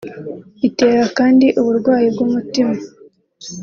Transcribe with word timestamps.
Itera 0.67 1.03
kandi 1.17 1.47
uburwayi 1.59 2.07
bw’umutima 2.13 2.73